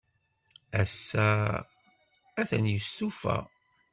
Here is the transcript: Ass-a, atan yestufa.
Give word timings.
Ass-a, 0.81 1.27
atan 2.41 2.65
yestufa. 2.71 3.37